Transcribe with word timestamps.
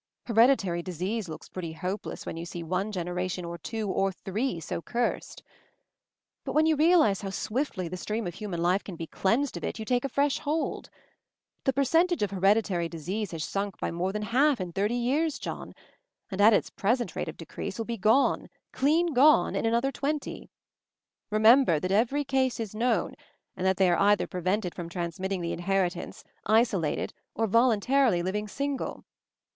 Hereditary 0.25 0.81
disease 0.81 1.29
looks 1.29 1.47
pretty 1.47 1.73
hopeless 1.73 2.25
when 2.25 2.35
you 2.35 2.43
see 2.43 2.63
one 2.63 2.91
generation 2.91 3.45
or 3.45 3.59
two 3.59 3.87
or 3.87 4.11
three 4.11 4.59
so 4.59 4.81
cursed. 4.81 5.43
But 6.43 6.53
when 6.53 6.65
you 6.65 6.75
realize 6.75 7.21
how 7.21 7.29
swiftly 7.29 7.87
the 7.87 7.97
stream 7.97 8.25
of 8.25 8.33
human 8.33 8.63
life 8.63 8.83
can 8.83 8.95
be 8.95 9.05
cleansed 9.05 9.57
of 9.57 9.63
it, 9.63 9.77
you 9.77 9.85
take 9.85 10.03
a 10.03 10.09
fresh 10.09 10.39
hold. 10.39 10.89
The 11.65 11.71
percentage 11.71 12.21
MOVING 12.23 12.29
THE 12.39 12.47
MOUNTAIN 12.47 12.63
253 12.63 12.75
of 12.79 12.89
hereditary 12.89 12.89
disease 12.89 13.29
has 13.31 13.43
sunk 13.47 13.77
by 13.79 13.91
more 13.91 14.11
than 14.11 14.23
half 14.23 14.59
in 14.59 14.71
thirty 14.71 14.95
years, 14.95 15.37
John, 15.37 15.75
and 16.31 16.41
at 16.41 16.51
its 16.51 16.71
present 16.71 17.15
rate 17.15 17.29
of 17.29 17.37
decrease 17.37 17.77
will 17.77 17.85
be 17.85 17.97
gone, 17.97 18.49
clean 18.71 19.13
gone, 19.13 19.55
in 19.55 19.67
another 19.67 19.91
twenty. 19.91 20.49
Remember 21.29 21.79
that 21.79 21.91
every 21.91 22.23
case 22.23 22.59
is 22.59 22.73
known, 22.73 23.13
and 23.55 23.67
that 23.67 23.77
they 23.77 23.87
are 23.87 23.99
either 23.99 24.25
prevented 24.25 24.73
from 24.73 24.89
transmitting 24.89 25.41
the 25.41 25.53
inheritance, 25.53 26.23
isolated, 26.47 27.13
or 27.35 27.45
voluntarily 27.45 28.23
living 28.23 28.47
single. 28.47 29.03